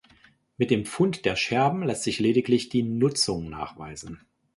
[0.57, 4.25] Mit dem Fund der Scherben lässt sich lediglich die Nutzung nachweisen.